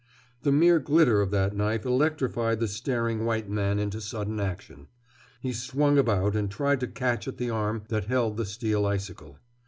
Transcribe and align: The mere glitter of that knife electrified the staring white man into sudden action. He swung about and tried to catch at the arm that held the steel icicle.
The 0.41 0.51
mere 0.51 0.79
glitter 0.79 1.21
of 1.21 1.29
that 1.29 1.55
knife 1.55 1.85
electrified 1.85 2.59
the 2.59 2.67
staring 2.67 3.23
white 3.23 3.51
man 3.51 3.77
into 3.77 4.01
sudden 4.01 4.39
action. 4.39 4.87
He 5.41 5.53
swung 5.53 5.99
about 5.99 6.35
and 6.35 6.49
tried 6.49 6.79
to 6.79 6.87
catch 6.87 7.27
at 7.27 7.37
the 7.37 7.51
arm 7.51 7.83
that 7.89 8.05
held 8.05 8.37
the 8.37 8.45
steel 8.47 8.87
icicle. 8.87 9.37